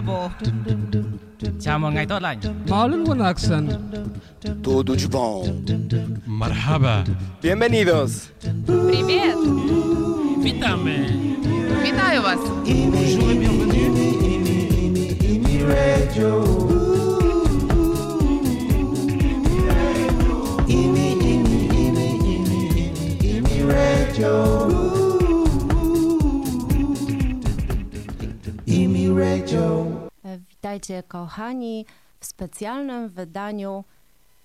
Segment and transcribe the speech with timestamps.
[0.00, 0.30] Bravo!
[1.60, 2.38] Chào mừng ngày tốt lành.
[2.68, 3.68] Marlon wanaagsan.
[4.64, 5.46] Tudo de bom.
[6.26, 7.04] Marhaba.
[7.42, 8.30] Bienvenidos.
[8.66, 9.36] Привет!
[10.42, 10.98] Witamy!
[11.82, 12.38] Вітаю вас!
[30.71, 31.85] Witajcie kochani
[32.19, 33.83] w specjalnym wydaniu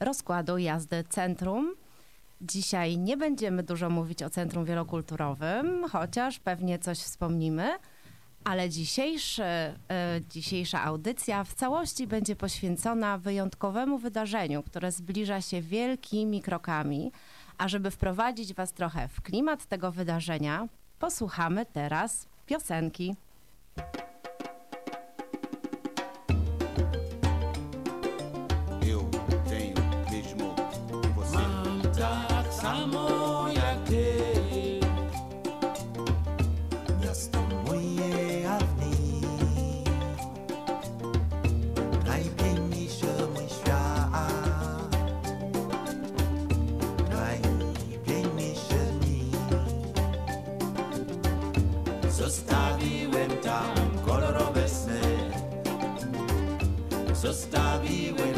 [0.01, 1.75] rozkładu jazdy Centrum.
[2.41, 7.79] Dzisiaj nie będziemy dużo mówić o Centrum Wielokulturowym, chociaż pewnie coś wspomnimy,
[8.45, 9.75] ale dzisiejszy, e,
[10.31, 17.13] dzisiejsza audycja w całości będzie poświęcona wyjątkowemu wydarzeniu, które zbliża się wielkimi krokami.
[17.59, 23.15] A żeby wprowadzić Was trochę w klimat tego wydarzenia, posłuchamy teraz piosenki.
[52.27, 53.75] Zostawiłem tam
[54.07, 55.01] kolorowe sny.
[57.15, 58.36] Zostawiłem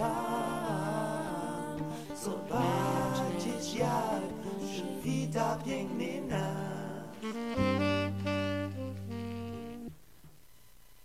[0.00, 1.76] tam.
[2.24, 4.22] Zobaczysz jak
[4.60, 5.58] przywita.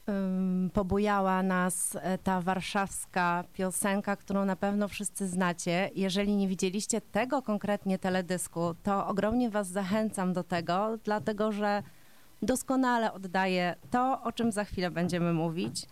[0.09, 5.89] Ym, pobujała nas e, ta warszawska piosenka, którą na pewno wszyscy znacie.
[5.95, 11.83] Jeżeli nie widzieliście tego konkretnie teledysku, to ogromnie Was zachęcam do tego, dlatego że
[12.41, 15.87] doskonale oddaje to, o czym za chwilę będziemy mówić,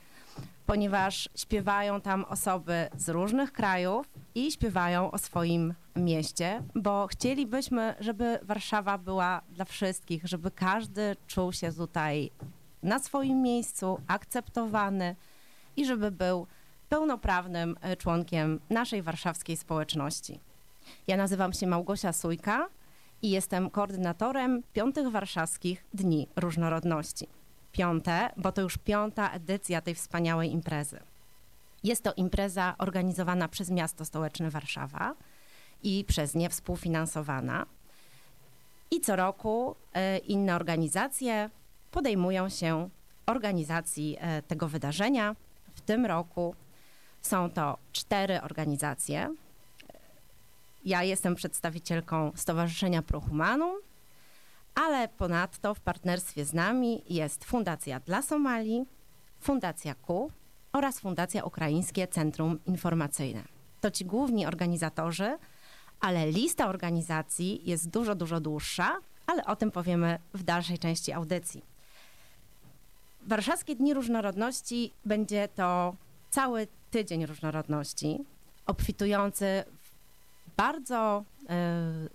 [0.66, 8.40] ponieważ śpiewają tam osoby z różnych krajów i śpiewają o swoim mieście, bo chcielibyśmy, żeby
[8.44, 12.32] Warszawa była dla wszystkich, żeby każdy czuł się tutaj
[12.84, 15.16] na swoim miejscu, akceptowany
[15.78, 16.48] i żeby był
[16.90, 20.40] pełnoprawnym e, członkiem naszej warszawskiej społeczności.
[21.08, 22.68] Ja nazywam się Małgosia Sujka
[23.22, 27.28] i jestem koordynatorem piątych warszawskich Dni Różnorodności.
[27.74, 31.00] Piąte, bo to już piąta edycja tej wspaniałej imprezy.
[31.84, 35.16] Jest to impreza organizowana przez Miasto Stołeczne Warszawa
[35.84, 37.66] i przez nie współfinansowana.
[38.92, 41.50] I co roku e, inne organizacje
[41.92, 42.90] podejmują się
[43.26, 45.36] organizacji e, tego wydarzenia.
[45.76, 46.56] W tym roku
[47.22, 49.36] są to cztery organizacje.
[50.86, 53.76] Ja jestem przedstawicielką Stowarzyszenia Prohumanum,
[54.76, 58.86] ale ponadto w partnerstwie z nami jest Fundacja dla Somalii,
[59.40, 60.32] Fundacja KU
[60.74, 63.44] oraz Fundacja Ukraińskie Centrum Informacyjne.
[63.82, 65.38] To ci główni organizatorzy,
[66.00, 71.64] ale lista organizacji jest dużo, dużo dłuższa, ale o tym powiemy w dalszej części audycji.
[73.22, 75.96] Warszawskie Dni Różnorodności będzie to
[76.30, 78.26] cały tydzień różnorodności,
[78.66, 79.64] obfitujący
[80.58, 81.54] bardzo e,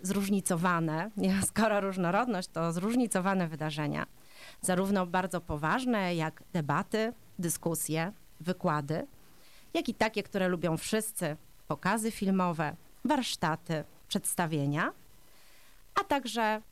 [0.02, 1.10] zróżnicowane,
[1.48, 4.06] skoro różnorodność to zróżnicowane wydarzenia,
[4.60, 9.06] zarówno bardzo poważne jak debaty, dyskusje, wykłady,
[9.74, 11.36] jak i takie, które lubią wszyscy,
[11.68, 14.92] pokazy filmowe, warsztaty, przedstawienia,
[16.00, 16.62] a także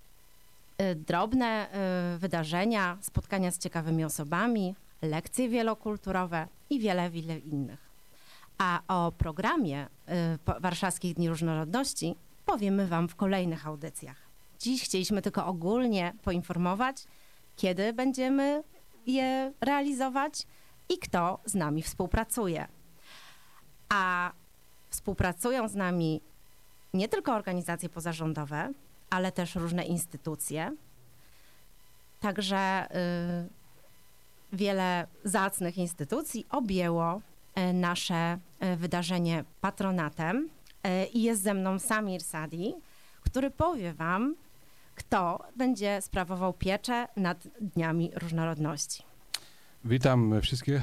[0.82, 1.68] y, drobne
[2.14, 7.85] y, wydarzenia, spotkania z ciekawymi osobami, lekcje wielokulturowe i wiele, wiele innych.
[8.58, 12.16] A o programie y, Warszawskich Dni Różnorodności
[12.46, 14.16] powiemy Wam w kolejnych audycjach.
[14.58, 17.04] Dziś chcieliśmy tylko ogólnie poinformować,
[17.56, 18.62] kiedy będziemy
[19.06, 20.46] je realizować
[20.88, 22.68] i kto z nami współpracuje.
[23.88, 24.32] A
[24.90, 26.20] współpracują z nami
[26.94, 28.72] nie tylko organizacje pozarządowe,
[29.10, 30.76] ale też różne instytucje.
[32.20, 37.20] Także y, wiele zacnych instytucji objęło
[37.74, 40.48] nasze y, wydarzenie patronatem
[40.86, 42.74] y, i jest ze mną Samir Sadi,
[43.20, 44.36] który powie Wam,
[44.94, 49.02] kto będzie sprawował pieczę nad Dniami Różnorodności.
[49.84, 50.82] Witam wszystkich.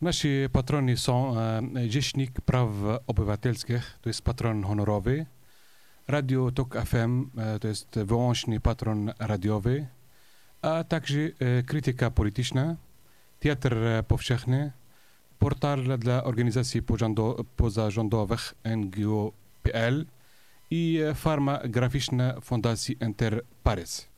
[0.00, 2.68] Nasi patroni są e, Rzecznik Praw
[3.06, 5.26] Obywatelskich, to jest patron honorowy.
[6.08, 9.86] Radio Tok FM e, to jest wyłącznie patron radiowy,
[10.62, 12.76] a także e, krytyka polityczna,
[13.40, 14.72] teatr e, powszechny,
[15.44, 20.06] portal dla organizacji pozarządo- pozarządowych NGO.pl
[20.70, 24.08] i farma graficzna Fundacji Enter Paris.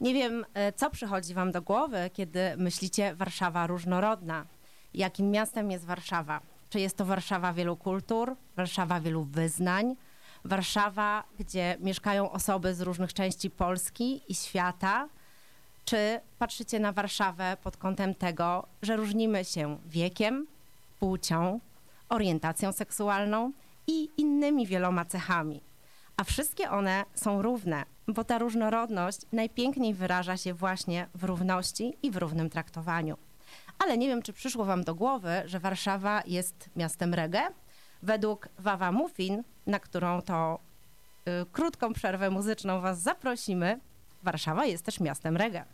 [0.00, 4.46] Nie wiem, e, co przychodzi Wam do głowy, kiedy myślicie Warszawa różnorodna.
[4.94, 6.40] Jakim miastem jest Warszawa?
[6.70, 9.96] Czy jest to Warszawa wielu kultur, Warszawa wielu wyznań,
[10.44, 15.08] Warszawa, gdzie mieszkają osoby z różnych części Polski i świata?
[15.84, 20.46] Czy patrzycie na Warszawę pod kątem tego, że różnimy się wiekiem,
[21.00, 21.60] płcią,
[22.08, 23.52] orientacją seksualną
[23.86, 25.60] i innymi wieloma cechami?
[26.16, 32.10] A wszystkie one są równe, bo ta różnorodność najpiękniej wyraża się właśnie w równości i
[32.10, 33.16] w równym traktowaniu.
[33.78, 37.48] Ale nie wiem, czy przyszło Wam do głowy, że Warszawa jest miastem reggae.
[38.02, 40.58] Według Wawa Muffin, na którą to
[41.42, 43.80] y, krótką przerwę muzyczną Was zaprosimy,
[44.22, 45.73] Warszawa jest też miastem reggae.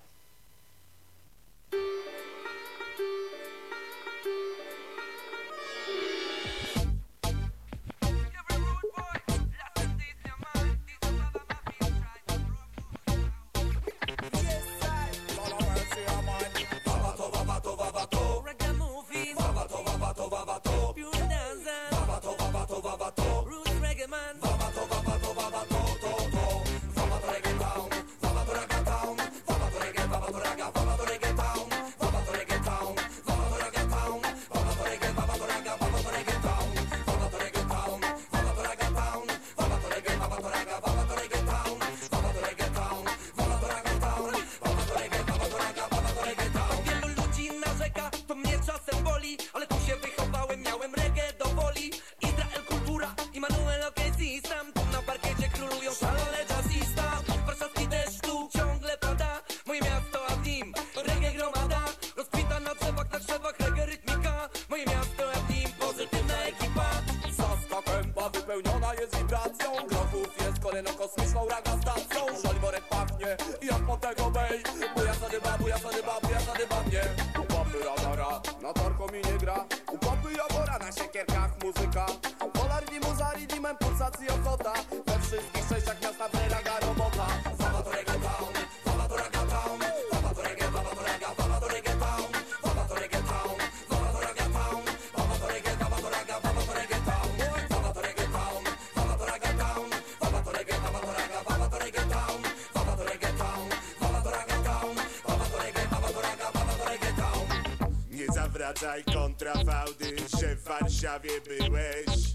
[108.71, 112.33] Zawracaj kontrafałdy, że w Warszawie byłeś.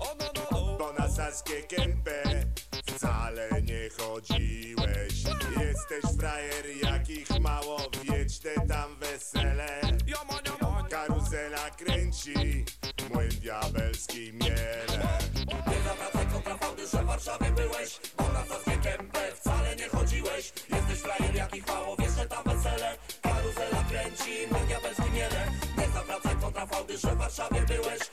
[0.77, 2.23] Bo na Saskie Kępę
[2.85, 5.23] wcale nie chodziłeś.
[5.59, 9.81] Jesteś frajer jakich mało, wieczne tam wesele.
[10.89, 12.65] Karuzela kręci,
[13.13, 14.85] młyn diabelski miele
[15.67, 17.63] Nie zawracaj kontrafałdy, że Warszawa fałdy,
[27.75, 28.04] Warszawie byłeś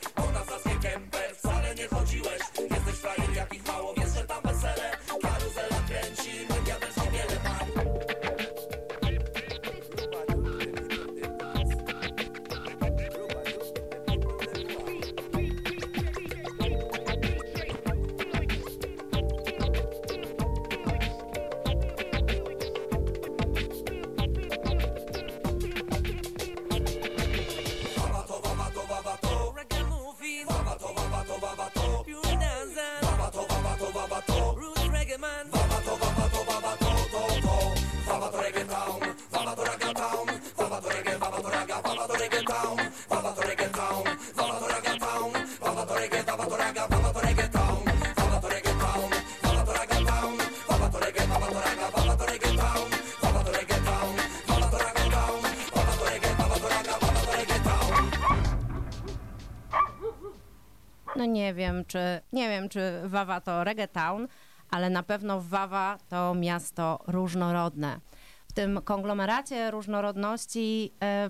[61.33, 61.99] nie wiem, czy
[62.33, 64.27] nie wiem, czy Wawa to reggaetown,
[64.69, 67.99] ale na pewno Wawa to miasto różnorodne.
[68.47, 71.29] W tym konglomeracie różnorodności e,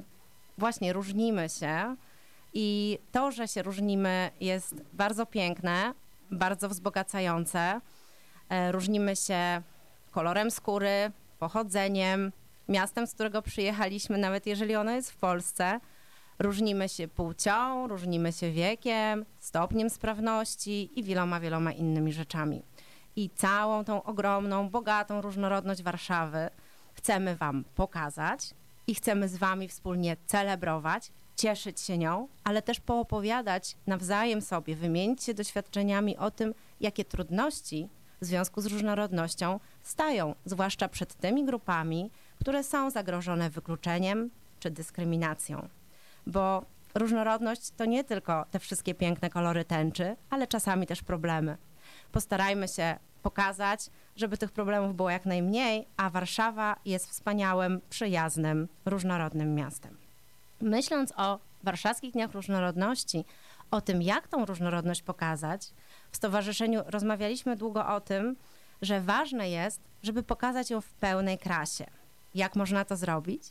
[0.58, 1.96] właśnie różnimy się
[2.54, 5.94] i to, że się różnimy jest bardzo piękne,
[6.32, 7.82] bardzo wzbogacające.
[8.50, 9.62] E, różnimy się
[10.12, 12.32] kolorem skóry, pochodzeniem,
[12.70, 15.80] miastem, z którego przyjechaliśmy, nawet jeżeli ono jest w Polsce.
[16.40, 22.64] Różnimy się płcią, różnimy się wiekiem, stopniem sprawności i wieloma, wieloma innymi rzeczami.
[23.16, 26.50] I całą tą ogromną, bogatą różnorodność Warszawy
[26.94, 28.54] chcemy Wam pokazać
[28.88, 35.24] i chcemy z Wami wspólnie celebrować, cieszyć się nią, ale też poopowiadać nawzajem sobie, wymienić
[35.24, 37.90] się doświadczeniami o tym, jakie trudności
[38.22, 42.12] w związku z różnorodnością stają, zwłaszcza przed tymi grupami,
[42.42, 45.68] które są zagrożone wykluczeniem czy dyskryminacją
[46.28, 46.66] bo
[46.96, 51.58] różnorodność to nie tylko te wszystkie piękne kolory tęczy, ale czasami też problemy.
[52.12, 59.56] Postarajmy się pokazać, żeby tych problemów było jak najmniej, a Warszawa jest wspaniałym, przyjaznym, różnorodnym
[59.56, 59.98] miastem.
[60.62, 63.26] Myśląc o Warszawskich Dniach Różnorodności,
[63.72, 65.72] o tym, jak tą różnorodność pokazać,
[66.12, 68.36] w stowarzyszeniu rozmawialiśmy długo o tym,
[68.82, 71.86] że ważne jest, żeby pokazać ją w pełnej krasie.
[72.36, 73.44] Jak można to zrobić?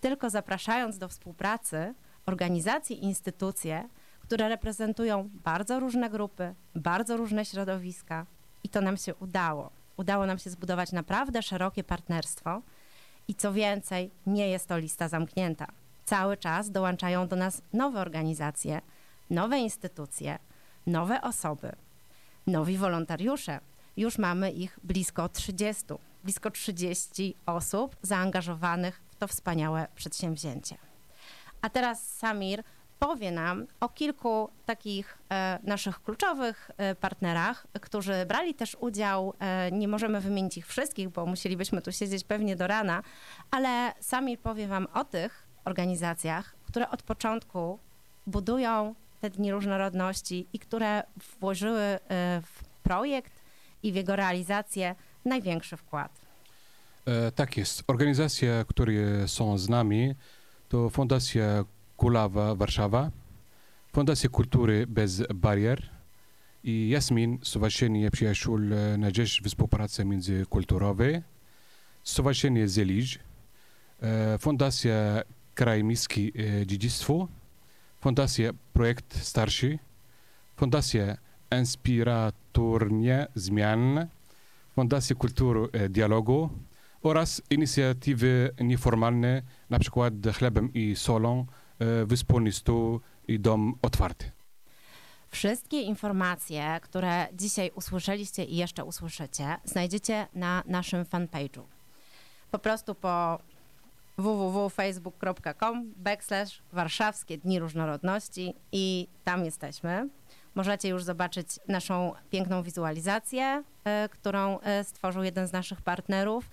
[0.00, 1.94] Tylko zapraszając do współpracy
[2.30, 3.88] organizacje i instytucje,
[4.20, 8.26] które reprezentują bardzo różne grupy, bardzo różne środowiska.
[8.64, 9.70] I to nam się udało.
[9.96, 12.62] Udało nam się zbudować naprawdę szerokie partnerstwo.
[13.28, 15.66] I co więcej, nie jest to lista zamknięta.
[16.04, 18.80] Cały czas dołączają do nas nowe organizacje,
[19.30, 20.38] nowe instytucje,
[20.86, 21.72] nowe osoby,
[22.46, 23.60] nowi wolontariusze.
[23.96, 25.84] Już mamy ich blisko 30.
[26.24, 30.89] Blisko 30 osób zaangażowanych w to wspaniałe przedsięwzięcie.
[31.62, 32.62] A teraz Samir
[32.98, 39.34] powie nam o kilku takich e, naszych kluczowych e, partnerach, którzy brali też udział.
[39.38, 43.02] E, nie możemy wymienić ich wszystkich, bo musielibyśmy tu siedzieć pewnie do rana,
[43.50, 47.78] ale Samir powie wam o tych organizacjach, które od początku
[48.26, 51.02] budują te dni różnorodności i które
[51.40, 51.98] włożyły
[52.42, 53.32] w projekt
[53.82, 56.20] i w jego realizację największy wkład.
[57.06, 57.84] E, tak jest.
[57.86, 60.14] Organizacje, które są z nami,
[60.70, 61.64] to Fundacja
[61.96, 63.10] Kulawa Warszawa,
[63.92, 65.90] Fundacja Kultury Bez Barier
[66.64, 68.58] i Jasmin, Stowarzyszenie Przyjaciół
[68.98, 71.22] na Rzecz Współpracy Międzykulturowej,
[72.04, 73.18] Stowarzyszenie Zeliż,
[74.02, 75.22] e, Fundacja
[75.54, 77.28] Kraj Miski e, Dziedzictwo,
[78.00, 79.78] Fundacja Projekt Starszy,
[80.56, 81.16] Fundacja
[81.58, 84.06] Inspiratornie Zmian,
[84.74, 86.50] Fundacja Kultury e, Dialogu
[87.02, 91.46] oraz inicjatywy nieformalne, na przykład Chlebem i Solą,
[92.46, 94.30] e, Stół i Dom Otwarty.
[95.30, 101.62] Wszystkie informacje, które dzisiaj usłyszeliście i jeszcze usłyszycie, znajdziecie na naszym fanpage'u.
[102.50, 103.38] Po prostu po
[104.18, 110.08] www.facebook.com backslash warszawskie dni różnorodności i tam jesteśmy.
[110.54, 116.50] Możecie już zobaczyć naszą piękną wizualizację, e, którą e, stworzył jeden z naszych partnerów,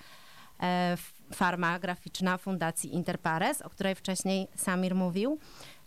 [1.34, 5.40] farma graficzna Fundacji Interpares, o której wcześniej Samir mówił.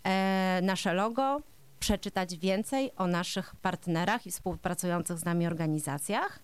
[0.03, 1.41] E, Nasze logo,
[1.79, 6.39] przeczytać więcej o naszych partnerach i współpracujących z nami organizacjach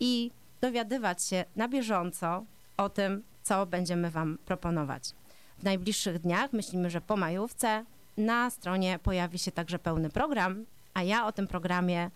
[0.00, 2.44] i dowiadywać się na bieżąco
[2.76, 5.10] o tym, co będziemy Wam proponować.
[5.58, 7.84] W najbliższych dniach, myślimy, że po majówce,
[8.16, 10.64] na stronie pojawi się także pełny program,
[10.94, 12.10] a ja o tym programie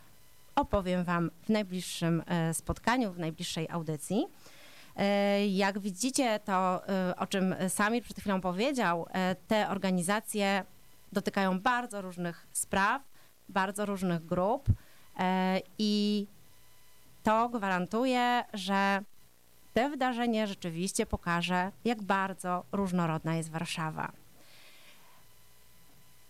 [0.57, 4.27] opowiem Wam w najbliższym e, spotkaniu, w najbliższej audycji.
[4.97, 10.65] E, Jak widzicie, to e, o czym Samir przed chwilą powiedział, e, te organizacje
[11.13, 13.03] dotykają bardzo różnych spraw,
[13.49, 14.69] bardzo różnych grup
[15.79, 16.27] i
[17.23, 19.01] to gwarantuje, że
[19.75, 24.13] to wydarzenie rzeczywiście pokaże, jak bardzo różnorodna jest Warszawa.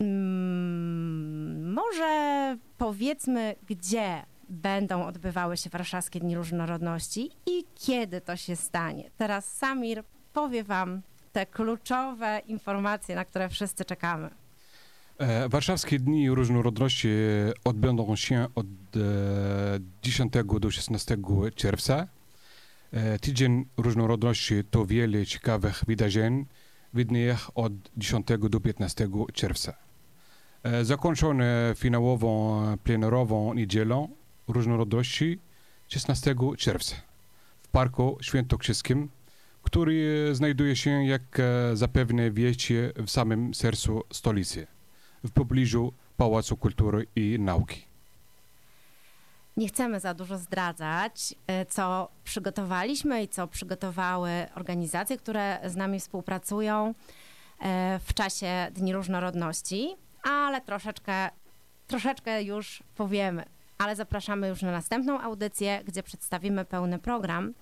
[0.00, 9.10] Mm, może powiedzmy, gdzie będą odbywały się Warszawskie Dni Różnorodności i kiedy to się stanie.
[9.16, 14.30] Teraz Samir powie Wam te kluczowe informacje, na które wszyscy czekamy.
[15.18, 17.08] E, Warszawskie Dni Różnorodności
[17.64, 19.00] odbędą się od e,
[20.02, 21.16] 10 do 16
[21.54, 22.06] czerwca.
[22.92, 26.46] E, Tydzień Różnorodności to wiele ciekawych wydarzeń
[26.94, 29.76] w dniach od 10 do 15 czerwca.
[30.62, 34.08] E, Zakończone finałową plenerową niedzielą
[34.48, 35.38] Różnorodności
[35.88, 36.96] 16 czerwca
[37.62, 39.08] w Parku Świętokrzyskim,
[39.62, 44.66] który znajduje się, jak e, zapewne wiecie, w samym sercu stolicy
[45.24, 47.86] w pobliżu Pałacu Kultury i Nauki.
[49.56, 56.00] Nie chcemy za dużo zdradzać, e, co przygotowaliśmy i co przygotowały organizacje, które z nami
[56.00, 56.94] współpracują
[57.60, 61.30] e, w czasie Dni Różnorodności, ale troszeczkę,
[61.86, 63.55] troszeczkę już powiemy.
[63.78, 67.54] Ale zapraszamy już na następną audycję, gdzie przedstawimy pełny program.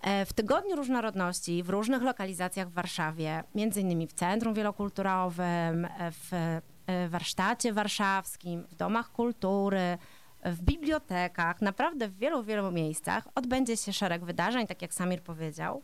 [0.00, 6.10] E, W Tygodniu Różnorodności w różnych lokalizacjach w Warszawie, między innymi w Centrum Wielokulturowym, e,
[6.10, 6.32] w
[6.86, 9.98] e, warsztacie warszawskim, w domach kultury,
[10.44, 15.82] w bibliotekach, naprawdę w wielu, wielu miejscach odbędzie się szereg wydarzeń, tak jak Samir powiedział.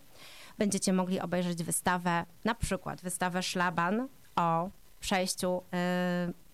[0.59, 5.62] Będziecie mogli obejrzeć wystawę, na przykład wystawę Szlaban o przejściu
[6.28, 6.45] y,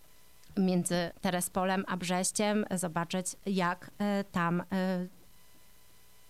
[0.56, 5.08] między Terespolem a Brześciem, zobaczyć jak y, tam, y,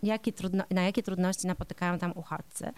[0.02, 2.72] jakie trudno, na jakie trudności napotykają tam uchodźcy.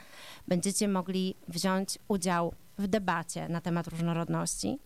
[0.49, 4.79] Będziecie mogli wziąć udział w debacie na temat różnorodności.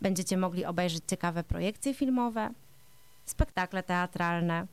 [0.00, 2.50] Będziecie mogli obejrzeć ciekawe projekcje filmowe,
[3.24, 4.66] spektakle teatralne,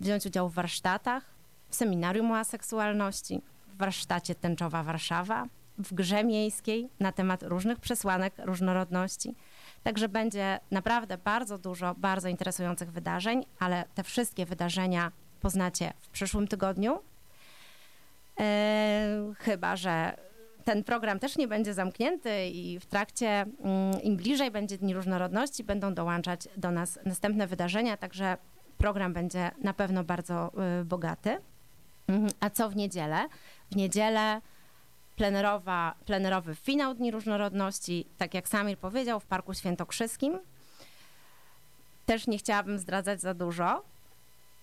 [0.00, 1.24] wziąć udział w warsztatach,
[1.68, 5.46] w seminarium o aseksualności, w warsztacie Tęczowa Warszawa,
[5.78, 9.34] w grze miejskiej na temat różnych przesłanek różnorodności.
[9.86, 16.48] Także będzie naprawdę bardzo dużo bardzo interesujących wydarzeń, ale te wszystkie wydarzenia poznacie w przyszłym
[16.48, 16.98] tygodniu.
[18.40, 20.16] E, chyba, że
[20.64, 25.64] ten program też nie będzie zamknięty i w trakcie, mm, im bliżej będzie Dni Różnorodności,
[25.64, 28.36] będą dołączać do nas następne wydarzenia, także
[28.78, 31.38] program będzie na pewno bardzo y, bogaty.
[32.08, 32.30] Mhm.
[32.40, 33.28] A co w niedzielę?
[33.70, 34.40] W niedzielę
[35.16, 40.38] plenerowa, plenerowy finał Dni Różnorodności, tak jak Samir powiedział, w Parku Świętokrzyskim.
[42.06, 43.82] Też nie chciałabym zdradzać za dużo,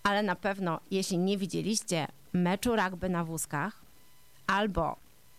[0.04, 3.82] ale na pewno, jeśli nie widzieliście meczu rugby na wózkach
[4.48, 4.96] albo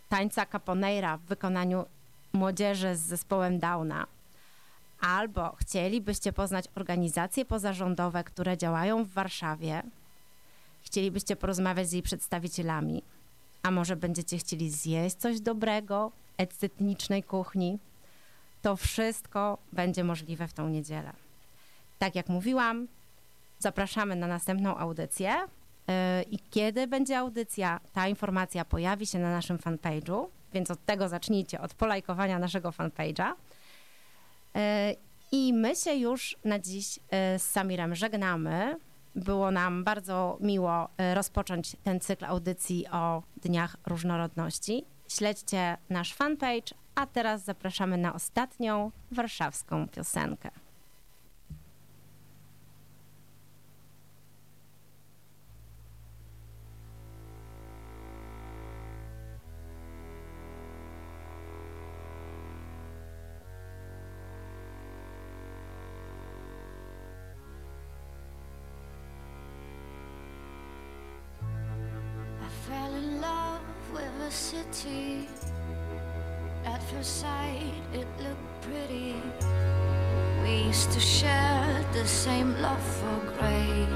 [0.09, 1.85] tańca caponeira w wykonaniu
[2.33, 4.07] młodzieży z zespołem Downa,
[5.01, 9.83] albo chcielibyście poznać organizacje pozarządowe, które działają w Warszawie,
[10.83, 13.03] chcielibyście porozmawiać z jej przedstawicielami,
[13.65, 17.79] a może będziecie chcieli zjeść coś dobrego, etnicznej kuchni,
[18.63, 21.13] to wszystko będzie możliwe w tą niedzielę.
[21.99, 22.89] Tak jak mówiłam,
[23.59, 25.35] zapraszamy na następną audycję.
[25.89, 31.09] Yy, I kiedy będzie audycja, ta informacja pojawi się na naszym fanpage'u, więc od tego
[31.09, 33.33] zacznijcie, od polajkowania naszego fanpage'a.
[34.55, 34.61] Yy,
[35.33, 37.03] I my się już na dziś yy,
[37.39, 38.77] z Samirem żegnamy.
[39.15, 44.85] Było nam bardzo miło y, rozpocząć ten cykl audycji o Dniach Różnorodności.
[45.09, 50.51] Śledźcie nasz fanpage, a teraz zapraszamy na ostatnią warszawską piosenkę.
[76.95, 79.17] First sight, it looked pretty.
[80.43, 83.87] We used to share the same love for gray.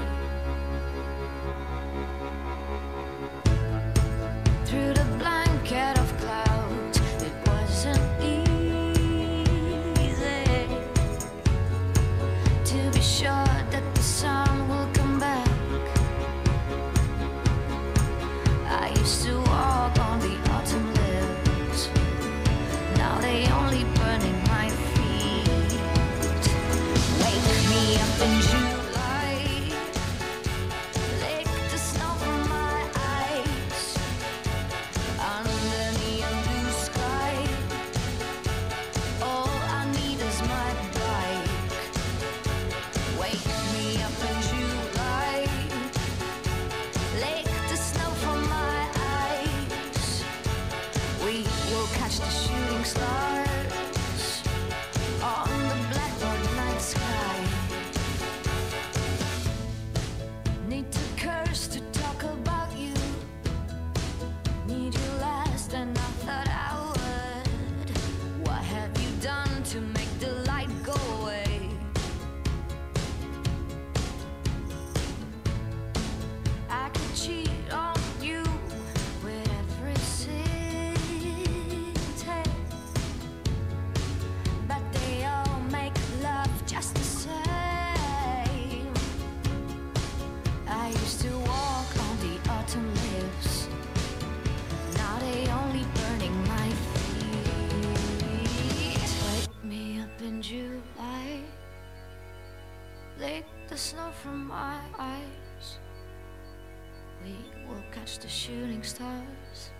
[108.09, 109.71] watch the shooting stars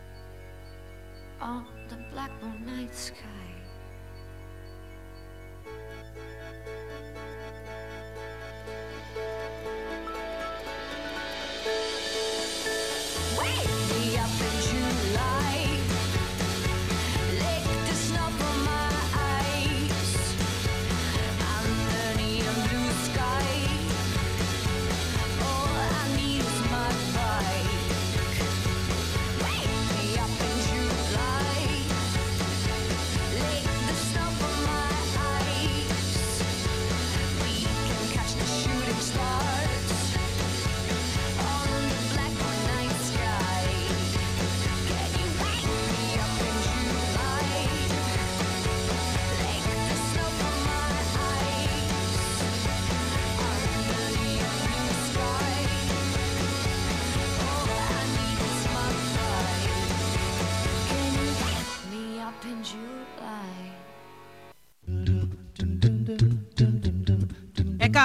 [1.41, 3.58] on the blackbird night sky.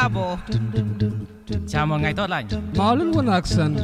[0.08, 0.38] Bravo.
[1.68, 2.46] Chào mừng ngày tốt lành.
[2.76, 3.76] معلوم accent.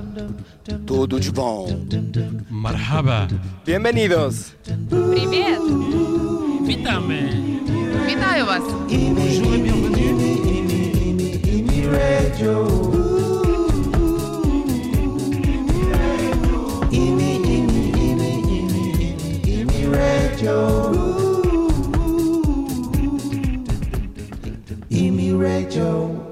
[0.66, 1.68] De bom.
[2.50, 3.28] Marhaba.
[3.66, 4.54] Bienvenidos.
[4.90, 5.60] Привет.
[8.06, 8.62] Вітаю вас.
[9.16, 10.14] Bonjour et bienvenue.
[11.92, 13.00] Radio.
[25.70, 26.09] Joe.